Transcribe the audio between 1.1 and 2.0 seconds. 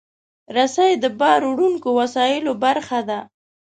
باروړونکو